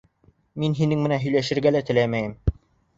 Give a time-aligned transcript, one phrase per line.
[0.63, 2.39] Мин һинең менән һөйләшергә лә теләмәйем!